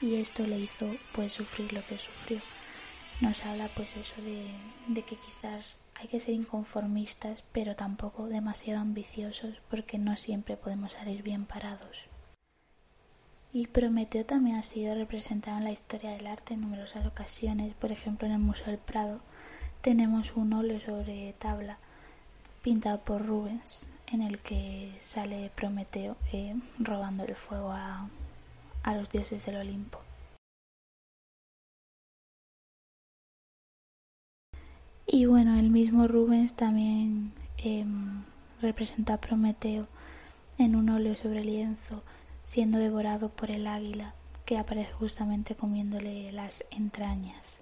y 0.00 0.16
esto 0.16 0.46
le 0.46 0.58
hizo 0.58 0.88
pues 1.12 1.32
sufrir 1.32 1.72
lo 1.72 1.84
que 1.86 1.98
sufrió. 1.98 2.40
Nos 3.20 3.44
habla 3.44 3.68
pues 3.74 3.96
eso 3.96 4.20
de, 4.22 4.46
de 4.88 5.02
que 5.02 5.16
quizás 5.16 5.78
hay 5.94 6.08
que 6.08 6.20
ser 6.20 6.34
inconformistas, 6.34 7.42
pero 7.52 7.74
tampoco 7.74 8.28
demasiado 8.28 8.80
ambiciosos, 8.80 9.56
porque 9.70 9.98
no 9.98 10.16
siempre 10.18 10.56
podemos 10.56 10.92
salir 10.92 11.22
bien 11.22 11.46
parados. 11.46 12.08
Y 13.52 13.68
Prometeo 13.68 14.24
también 14.26 14.56
ha 14.56 14.62
sido 14.62 14.94
representado 14.94 15.56
en 15.58 15.64
la 15.64 15.72
historia 15.72 16.10
del 16.10 16.26
arte 16.26 16.54
en 16.54 16.60
numerosas 16.60 17.06
ocasiones. 17.06 17.74
Por 17.74 17.90
ejemplo, 17.90 18.26
en 18.26 18.34
el 18.34 18.38
Museo 18.38 18.66
del 18.66 18.78
Prado 18.78 19.20
tenemos 19.80 20.36
un 20.36 20.52
óleo 20.52 20.78
sobre 20.80 21.32
tabla 21.38 21.78
pintado 22.62 23.00
por 23.00 23.24
Rubens 23.24 23.88
en 24.08 24.22
el 24.22 24.40
que 24.40 24.92
sale 25.00 25.50
Prometeo 25.54 26.16
eh, 26.32 26.54
robando 26.78 27.24
el 27.24 27.34
fuego 27.34 27.70
a, 27.70 28.08
a 28.82 28.94
los 28.94 29.10
dioses 29.10 29.46
del 29.46 29.56
Olimpo. 29.56 30.00
Y 35.06 35.26
bueno, 35.26 35.58
el 35.58 35.70
mismo 35.70 36.08
Rubens 36.08 36.54
también 36.54 37.32
eh, 37.58 37.86
representa 38.60 39.14
a 39.14 39.20
Prometeo 39.20 39.86
en 40.58 40.74
un 40.74 40.88
óleo 40.88 41.16
sobre 41.16 41.44
lienzo 41.44 42.02
siendo 42.46 42.78
devorado 42.78 43.28
por 43.28 43.50
el 43.50 43.66
águila 43.66 44.14
que 44.46 44.56
aparece 44.56 44.92
justamente 44.92 45.56
comiéndole 45.56 46.32
las 46.32 46.64
entrañas. 46.70 47.60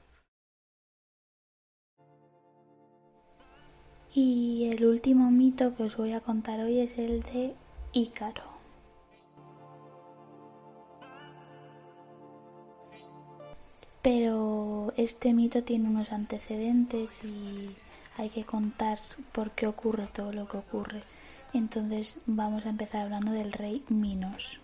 Y 4.14 4.70
el 4.73 4.85
último 4.85 5.33
mito 5.33 5.75
que 5.75 5.83
os 5.83 5.97
voy 5.97 6.12
a 6.12 6.20
contar 6.20 6.61
hoy 6.61 6.79
es 6.79 6.99
el 6.99 7.23
de 7.23 7.55
Ícaro. 7.92 8.55
Pero 14.03 14.92
este 14.97 15.33
mito 15.33 15.64
tiene 15.64 15.88
unos 15.88 16.12
antecedentes 16.12 17.25
y 17.25 17.75
hay 18.18 18.29
que 18.29 18.44
contar 18.44 19.01
por 19.33 19.51
qué 19.53 19.66
ocurre 19.66 20.07
todo 20.07 20.33
lo 20.33 20.47
que 20.47 20.59
ocurre. 20.59 21.03
Entonces 21.55 22.16
vamos 22.27 22.66
a 22.66 22.70
empezar 22.70 23.03
hablando 23.05 23.33
del 23.33 23.53
rey 23.53 23.83
Minos. 23.88 24.61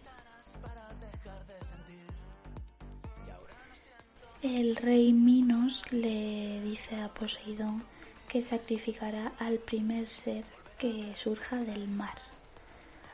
El 4.56 4.74
rey 4.74 5.12
Minos 5.12 5.84
le 5.92 6.60
dice 6.62 7.00
a 7.00 7.08
Poseidón 7.08 7.84
que 8.28 8.42
sacrificará 8.42 9.30
al 9.38 9.58
primer 9.60 10.08
ser 10.08 10.44
que 10.76 11.14
surja 11.14 11.58
del 11.58 11.86
mar. 11.86 12.18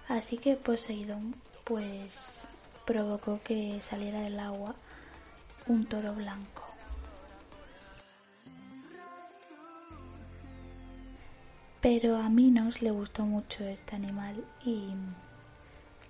Así 0.09 0.39
que 0.39 0.57
Poseidón 0.57 1.35
pues 1.65 2.41
provocó 2.87 3.39
que 3.45 3.83
saliera 3.83 4.23
del 4.23 4.41
agua 4.41 4.77
un 5.67 5.85
toro 5.85 6.15
blanco. 6.15 6.65
Pero 11.83 12.17
a 12.17 12.31
Minos 12.31 12.81
le 12.81 12.93
gustó 12.93 13.27
mucho 13.27 13.63
este 13.63 13.95
animal 13.95 14.43
y 14.65 14.89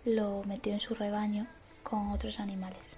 lo 0.05 0.45
metió 0.45 0.73
en 0.73 0.81
su 0.81 0.95
rebaño 0.95 1.49
con 1.83 2.13
otros 2.13 2.39
animales. 2.39 2.96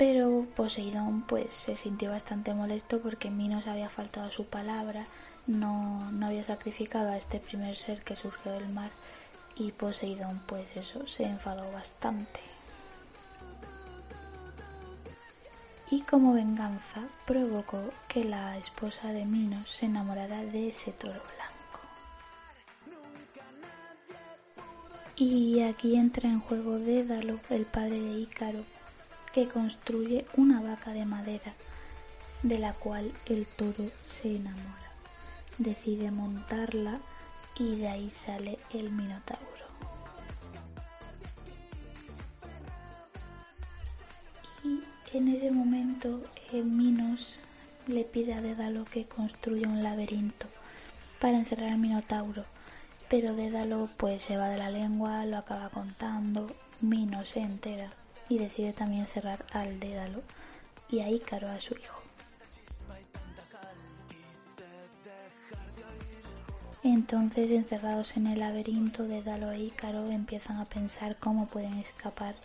Pero 0.00 0.46
Poseidón 0.56 1.20
pues 1.20 1.52
se 1.52 1.76
sintió 1.76 2.08
bastante 2.08 2.54
molesto 2.54 3.00
porque 3.02 3.30
Minos 3.30 3.66
había 3.66 3.90
faltado 3.90 4.28
a 4.28 4.30
su 4.30 4.46
palabra, 4.46 5.04
no, 5.46 6.10
no 6.10 6.24
había 6.24 6.42
sacrificado 6.42 7.10
a 7.10 7.18
este 7.18 7.38
primer 7.38 7.76
ser 7.76 8.00
que 8.00 8.16
surgió 8.16 8.52
del 8.52 8.70
mar 8.70 8.88
y 9.56 9.72
Poseidón 9.72 10.40
pues 10.46 10.74
eso 10.74 11.06
se 11.06 11.24
enfadó 11.24 11.70
bastante. 11.72 12.40
Y 15.90 16.00
como 16.00 16.32
venganza 16.32 17.02
provocó 17.26 17.82
que 18.08 18.24
la 18.24 18.56
esposa 18.56 19.08
de 19.12 19.26
Minos 19.26 19.68
se 19.70 19.84
enamorara 19.84 20.42
de 20.44 20.68
ese 20.68 20.92
toro 20.92 21.12
blanco. 21.12 21.80
Y 25.16 25.60
aquí 25.60 25.96
entra 25.96 26.30
en 26.30 26.40
juego 26.40 26.78
Dédalo, 26.78 27.38
el 27.50 27.66
padre 27.66 27.98
de 28.00 28.12
Ícaro, 28.20 28.64
que 29.32 29.48
construye 29.48 30.26
una 30.36 30.60
vaca 30.60 30.92
de 30.92 31.04
madera 31.04 31.54
de 32.42 32.58
la 32.58 32.72
cual 32.72 33.12
el 33.26 33.46
toro 33.46 33.90
se 34.06 34.36
enamora. 34.36 34.90
Decide 35.58 36.10
montarla 36.10 37.00
y 37.58 37.76
de 37.76 37.88
ahí 37.88 38.10
sale 38.10 38.58
el 38.72 38.90
Minotauro. 38.90 39.44
Y 44.64 44.80
en 45.16 45.28
ese 45.28 45.50
momento 45.50 46.22
Minos 46.52 47.36
le 47.86 48.04
pide 48.04 48.34
a 48.34 48.40
Dédalo 48.40 48.84
que 48.84 49.06
construya 49.06 49.68
un 49.68 49.82
laberinto 49.82 50.46
para 51.20 51.38
encerrar 51.38 51.70
al 51.70 51.78
Minotauro, 51.78 52.44
pero 53.08 53.34
Dédalo 53.34 53.88
pues 53.96 54.22
se 54.22 54.36
va 54.36 54.48
de 54.48 54.58
la 54.58 54.70
lengua, 54.70 55.24
lo 55.26 55.38
acaba 55.38 55.68
contando, 55.68 56.48
Mino 56.80 57.24
se 57.24 57.40
entera 57.40 57.92
y 58.30 58.38
decide 58.38 58.72
también 58.72 59.06
cerrar 59.06 59.44
al 59.52 59.78
Dédalo 59.80 60.22
y 60.88 61.00
a 61.00 61.10
Ícaro 61.10 61.48
a 61.48 61.60
su 61.60 61.74
hijo. 61.74 62.00
Entonces, 66.82 67.50
encerrados 67.50 68.16
en 68.16 68.26
el 68.26 68.38
laberinto, 68.38 69.02
Dédalo 69.02 69.50
e 69.50 69.60
Ícaro 69.60 70.10
empiezan 70.10 70.56
a 70.58 70.64
pensar 70.64 71.18
cómo 71.18 71.46
pueden 71.46 71.74
escapar 71.74 72.36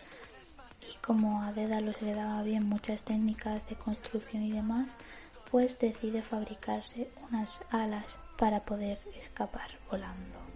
y 0.82 0.96
como 0.98 1.42
a 1.42 1.52
Dédalo 1.52 1.92
se 1.92 2.04
le 2.04 2.14
daba 2.14 2.42
bien 2.42 2.68
muchas 2.68 3.02
técnicas 3.02 3.66
de 3.68 3.76
construcción 3.76 4.42
y 4.42 4.52
demás, 4.52 4.96
pues 5.50 5.78
decide 5.78 6.20
fabricarse 6.20 7.08
unas 7.28 7.60
alas 7.70 8.20
para 8.36 8.60
poder 8.64 9.00
escapar 9.18 9.70
volando. 9.90 10.55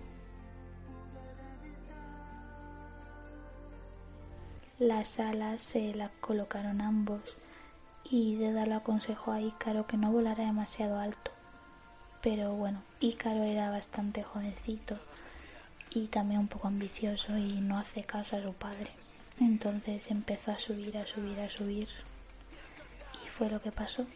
Las 4.80 5.20
alas 5.20 5.60
se 5.60 5.94
las 5.94 6.10
colocaron 6.22 6.80
ambos 6.80 7.20
y 8.02 8.36
Dédalo 8.36 8.76
aconsejó 8.76 9.30
a 9.30 9.42
Ícaro 9.42 9.86
que 9.86 9.98
no 9.98 10.10
volara 10.10 10.46
demasiado 10.46 10.98
alto. 10.98 11.32
Pero 12.22 12.54
bueno, 12.54 12.82
Ícaro 12.98 13.42
era 13.42 13.68
bastante 13.68 14.22
jovencito 14.22 14.98
y 15.90 16.06
también 16.06 16.40
un 16.40 16.48
poco 16.48 16.68
ambicioso 16.68 17.36
y 17.36 17.60
no 17.60 17.76
hace 17.76 18.04
caso 18.04 18.36
a 18.36 18.42
su 18.42 18.54
padre. 18.54 18.90
Entonces 19.38 20.10
empezó 20.10 20.52
a 20.52 20.58
subir, 20.58 20.96
a 20.96 21.04
subir, 21.04 21.38
a 21.40 21.50
subir. 21.50 21.88
Y 23.22 23.28
fue 23.28 23.50
lo 23.50 23.60
que 23.60 23.72
pasó. 23.72 24.06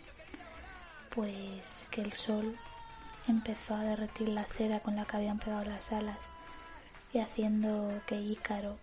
Pues 1.15 1.87
que 1.91 2.01
el 2.01 2.15
sol 2.15 2.57
empezó 3.29 3.75
a 3.75 3.85
derretir 3.85 4.31
la 4.31 4.45
cera 4.45 4.81
con 4.81 4.97
la 4.97 5.05
que 5.05 5.19
habían 5.19 5.39
pegado 5.39 5.67
las 5.67 5.93
alas 5.93 6.21
y 7.13 7.19
haciendo 7.19 8.01
que 8.07 8.19
Ícaro 8.19 8.79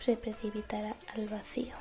se 0.00 0.16
precipitara 0.16 0.94
al 1.14 1.28
vacío. 1.28 1.74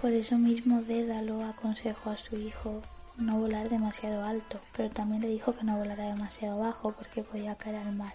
Por 0.00 0.12
eso 0.12 0.38
mismo 0.38 0.82
Dédalo 0.82 1.44
aconsejó 1.44 2.10
a 2.10 2.16
su 2.16 2.36
hijo 2.36 2.80
no 3.18 3.38
volar 3.38 3.68
demasiado 3.68 4.24
alto, 4.24 4.60
pero 4.74 4.88
también 4.88 5.20
le 5.20 5.28
dijo 5.28 5.54
que 5.54 5.62
no 5.62 5.76
volara 5.76 6.06
demasiado 6.06 6.58
bajo 6.58 6.92
porque 6.92 7.22
podía 7.22 7.54
caer 7.54 7.76
al 7.76 7.92
mar. 7.92 8.14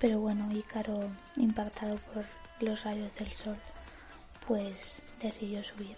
Pero 0.00 0.20
bueno, 0.20 0.50
Ícaro, 0.50 1.00
impactado 1.36 1.96
por 1.96 2.24
los 2.60 2.84
rayos 2.84 3.14
del 3.16 3.32
sol, 3.34 3.58
pues 4.46 5.02
decidió 5.20 5.62
subir 5.62 5.96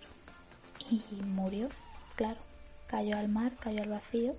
y 0.90 1.02
murió, 1.22 1.68
claro. 2.16 2.40
Cayó 2.86 3.16
al 3.16 3.28
mar, 3.28 3.52
cayó 3.58 3.82
al 3.82 3.90
vacío 3.90 4.32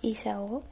y 0.00 0.14
se 0.14 0.30
ahogó. 0.30 0.62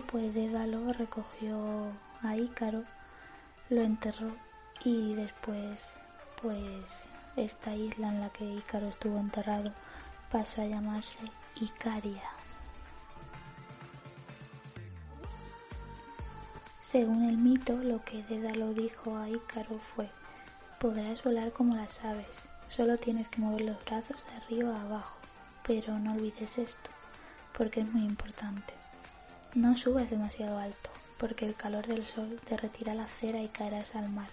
Pues 0.00 0.34
Dédalo 0.34 0.92
recogió 0.92 1.92
a 2.22 2.36
Ícaro, 2.36 2.84
lo 3.68 3.82
enterró 3.82 4.36
y 4.84 5.14
después, 5.14 5.90
pues 6.40 7.04
esta 7.36 7.74
isla 7.74 8.08
en 8.08 8.20
la 8.20 8.30
que 8.30 8.44
Ícaro 8.44 8.88
estuvo 8.88 9.18
enterrado 9.18 9.72
pasó 10.30 10.62
a 10.62 10.66
llamarse 10.66 11.18
Icaria. 11.60 12.22
Según 16.80 17.24
el 17.24 17.36
mito, 17.38 17.76
lo 17.76 18.04
que 18.04 18.22
Dédalo 18.24 18.72
dijo 18.74 19.16
a 19.16 19.28
Ícaro 19.28 19.78
fue: 19.78 20.08
Podrás 20.78 21.22
volar 21.22 21.52
como 21.52 21.76
las 21.76 22.04
aves, 22.04 22.42
solo 22.68 22.96
tienes 22.96 23.28
que 23.28 23.40
mover 23.40 23.62
los 23.62 23.84
brazos 23.84 24.24
de 24.26 24.36
arriba 24.36 24.76
a 24.76 24.82
abajo, 24.82 25.18
pero 25.66 25.98
no 25.98 26.14
olvides 26.14 26.58
esto 26.58 26.90
porque 27.52 27.80
es 27.80 27.92
muy 27.92 28.04
importante. 28.04 28.79
No 29.54 29.76
subas 29.76 30.08
demasiado 30.10 30.58
alto, 30.58 30.90
porque 31.18 31.44
el 31.44 31.56
calor 31.56 31.84
del 31.86 32.06
sol 32.06 32.40
derretirá 32.48 32.94
la 32.94 33.08
cera 33.08 33.42
y 33.42 33.48
caerás 33.48 33.96
al 33.96 34.08
mar. 34.08 34.28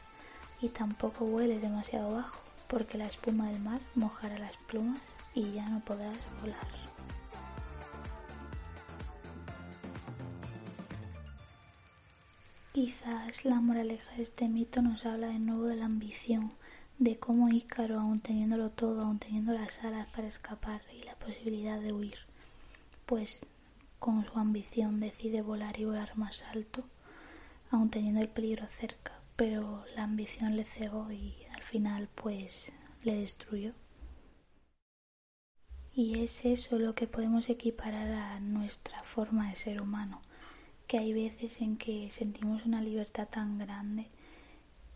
Y 0.62 0.70
tampoco 0.70 1.26
vueles 1.26 1.62
demasiado 1.62 2.14
bajo, 2.14 2.42
porque 2.68 3.00
la 3.00 3.08
espuma 3.08 3.50
del 3.50 3.60
mar 3.60 3.82
mojará 3.96 4.38
las 4.38 4.56
plumas 4.68 5.02
y 5.34 5.54
ya 5.54 5.68
no 5.70 5.80
podrás 5.80 6.18
volar. 6.40 6.68
Quizás 12.74 13.44
la 13.44 13.60
moraleja 13.60 14.16
de 14.18 14.22
este 14.22 14.48
mito 14.48 14.84
nos 14.84 15.04
habla 15.08 15.30
de 15.30 15.40
nuevo 15.40 15.66
de 15.66 15.78
la 15.78 15.86
ambición, 15.86 16.52
de 17.00 17.18
cómo 17.18 17.50
Ícaro, 17.50 18.00
aun 18.00 18.20
teniéndolo 18.20 18.70
todo, 18.70 19.02
aun 19.02 19.18
teniendo 19.18 19.54
las 19.54 19.84
alas 19.84 20.08
para 20.16 20.28
escapar 20.28 20.82
y 20.94 21.04
la 21.04 21.16
posibilidad 21.16 21.80
de 21.80 21.92
huir, 21.92 22.20
pues 23.08 23.42
con 24.00 24.24
su 24.26 24.38
ambición 24.40 25.00
decide 25.00 25.42
volar 25.42 25.80
y 25.80 25.86
volar 25.86 26.18
más 26.18 26.44
alto, 26.44 26.84
aun 27.70 27.90
teniendo 27.90 28.22
el 28.22 28.30
peligro 28.30 28.68
cerca, 28.68 29.20
pero 29.36 29.84
la 29.96 30.04
ambición 30.04 30.56
le 30.56 30.66
cegó 30.66 31.12
y 31.12 31.36
al 31.54 31.64
final 31.64 32.10
pues 32.16 32.74
le 33.04 33.16
destruyó. 33.16 33.74
Y 35.94 36.20
es 36.20 36.46
eso 36.46 36.78
lo 36.78 36.94
que 36.94 37.08
podemos 37.08 37.50
equiparar 37.50 38.12
a 38.12 38.40
nuestra 38.40 39.02
forma 39.04 39.50
de 39.50 39.56
ser 39.56 39.82
humano, 39.82 40.22
que 40.86 41.00
hay 41.00 41.14
veces 41.14 41.60
en 41.62 41.78
que 41.78 42.10
sentimos 42.12 42.66
una 42.66 42.82
libertad 42.82 43.28
tan 43.28 43.58
grande 43.58 44.08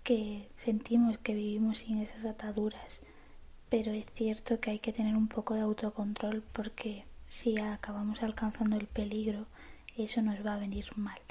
que 0.04 0.50
sentimos 0.58 1.18
que 1.20 1.36
vivimos 1.36 1.80
sin 1.80 2.00
esas 2.00 2.26
ataduras, 2.26 3.02
pero 3.70 3.92
es 3.92 4.06
cierto 4.14 4.60
que 4.60 4.72
hay 4.72 4.80
que 4.80 4.94
tener 4.94 5.16
un 5.16 5.28
poco 5.28 5.54
de 5.54 5.62
autocontrol 5.62 6.44
porque 6.52 7.06
si 7.32 7.58
acabamos 7.58 8.24
alcanzando 8.24 8.76
el 8.76 8.88
peligro, 8.88 9.46
eso 9.96 10.22
nos 10.22 10.46
va 10.46 10.56
a 10.56 10.60
venir 10.60 10.86
mal. 10.98 11.22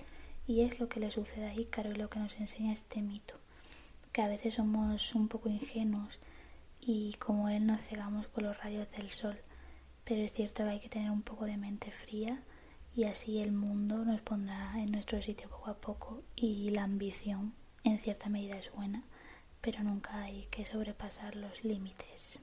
Y 0.46 0.62
es 0.62 0.80
lo 0.80 0.88
que 0.88 0.98
le 0.98 1.10
sucede 1.10 1.44
a 1.44 1.54
Ícaro 1.54 1.90
y 1.90 1.94
lo 1.94 2.08
que 2.08 2.18
nos 2.18 2.40
enseña 2.40 2.72
este 2.72 3.02
mito, 3.02 3.34
que 4.10 4.22
a 4.22 4.28
veces 4.28 4.54
somos 4.54 5.14
un 5.14 5.28
poco 5.28 5.50
ingenuos 5.50 6.18
y 6.80 7.12
como 7.18 7.50
él 7.50 7.66
nos 7.66 7.86
cegamos 7.86 8.28
con 8.28 8.44
los 8.44 8.56
rayos 8.56 8.90
del 8.92 9.10
sol, 9.10 9.38
pero 10.04 10.22
es 10.22 10.32
cierto 10.32 10.64
que 10.64 10.70
hay 10.70 10.80
que 10.80 10.88
tener 10.88 11.10
un 11.10 11.20
poco 11.20 11.44
de 11.44 11.58
mente 11.58 11.90
fría 11.90 12.40
y 12.96 13.04
así 13.04 13.38
el 13.42 13.52
mundo 13.52 14.02
nos 14.02 14.22
pondrá 14.22 14.72
en 14.80 14.92
nuestro 14.92 15.20
sitio 15.20 15.50
poco 15.50 15.70
a 15.70 15.76
poco 15.76 16.22
y 16.34 16.70
la 16.70 16.84
ambición 16.84 17.52
en 17.84 17.98
cierta 17.98 18.30
medida 18.30 18.56
es 18.56 18.72
buena, 18.72 19.04
pero 19.60 19.82
nunca 19.82 20.22
hay 20.22 20.48
que 20.50 20.64
sobrepasar 20.64 21.36
los 21.36 21.62
límites. 21.62 22.40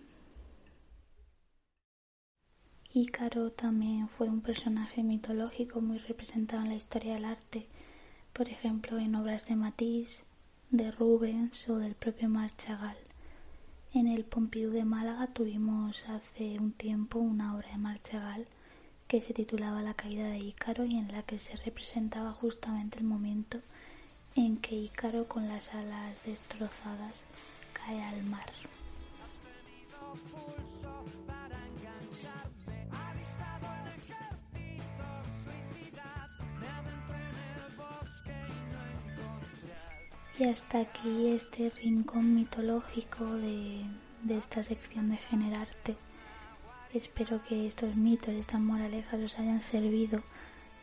Ícaro 2.99 3.51
también 3.51 4.09
fue 4.09 4.27
un 4.27 4.41
personaje 4.41 5.03
mitológico 5.03 5.81
muy 5.81 5.99
representado 5.99 6.63
en 6.63 6.69
la 6.69 6.75
historia 6.75 7.13
del 7.13 7.25
arte, 7.25 7.67
por 8.33 8.49
ejemplo 8.49 8.97
en 8.97 9.13
obras 9.13 9.45
de 9.45 9.55
Matisse, 9.55 10.23
de 10.71 10.89
Rubens 10.89 11.69
o 11.69 11.77
del 11.77 11.93
propio 11.93 12.27
Marchagall. 12.27 12.97
En 13.93 14.07
el 14.07 14.25
Pompidou 14.25 14.71
de 14.71 14.83
Málaga 14.83 15.27
tuvimos 15.27 16.09
hace 16.09 16.57
un 16.59 16.71
tiempo 16.71 17.19
una 17.19 17.55
obra 17.55 17.69
de 17.69 17.77
Marchagall 17.77 18.45
que 19.07 19.21
se 19.21 19.35
titulaba 19.35 19.83
La 19.83 19.93
caída 19.93 20.29
de 20.29 20.39
Ícaro 20.39 20.83
y 20.83 20.97
en 20.97 21.11
la 21.11 21.21
que 21.21 21.37
se 21.37 21.55
representaba 21.57 22.33
justamente 22.33 22.97
el 22.97 23.05
momento 23.05 23.59
en 24.33 24.57
que 24.57 24.73
Ícaro 24.73 25.27
con 25.27 25.47
las 25.47 25.71
alas 25.75 26.15
destrozadas 26.25 27.25
cae 27.73 28.01
al 28.03 28.23
mar. 28.23 28.49
Y 40.39 40.43
hasta 40.43 40.81
aquí 40.81 41.29
este 41.29 41.71
rincón 41.81 42.35
mitológico 42.35 43.25
de, 43.25 43.83
esta 44.29 44.61
sección 44.61 45.07
de 45.09 45.17
Generarte. 45.17 45.95
Espero 46.93 47.43
que 47.43 47.65
estos 47.65 47.95
mitos, 47.95 48.35
estas 48.35 48.61
moralejas 48.61 49.19
os 49.19 49.39
hayan 49.39 49.63
servido 49.63 50.21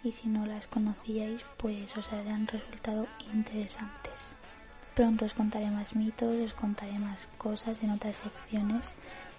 y 0.02 0.10
si 0.10 0.26
no 0.26 0.44
las 0.44 0.66
conocíais, 0.66 1.44
pues 1.56 1.96
os 1.96 2.12
hayan 2.12 2.48
resultado 2.48 3.06
interesantes. 3.32 4.32
Pronto 4.96 5.24
os 5.24 5.34
contaré 5.34 5.70
más 5.70 5.94
mitos, 5.94 6.34
os 6.34 6.54
contaré 6.54 6.98
más 6.98 7.28
cosas 7.38 7.80
en 7.80 7.90
otras 7.90 8.16
secciones 8.16 8.92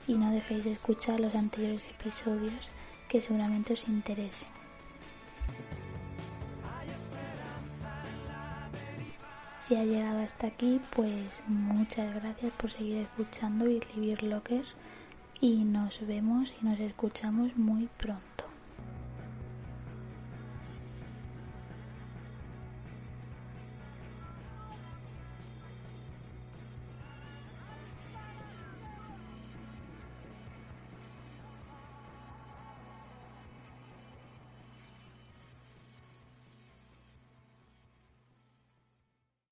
y 0.07 0.13
no 0.13 0.31
dejéis 0.31 0.63
de 0.63 0.71
escuchar 0.71 1.19
los 1.19 1.35
anteriores 1.35 1.85
episodios 1.87 2.69
que 3.09 3.21
seguramente 3.21 3.73
os 3.73 3.85
interesen. 3.89 4.54
Si 9.65 9.75
ha 9.75 9.83
llegado 9.83 10.19
hasta 10.19 10.45
aquí, 10.45 10.79
pues 10.95 11.41
muchas 11.47 12.13
gracias 12.13 12.51
por 12.51 12.69
seguir 12.69 12.97
escuchando 12.97 13.65
Billy 13.65 14.15
Locker 14.21 14.63
y 15.41 15.63
nos 15.63 16.05
vemos 16.05 16.53
y 16.61 16.65
nos 16.65 16.79
escuchamos 16.79 17.57
muy 17.57 17.89
pronto. 17.97 18.34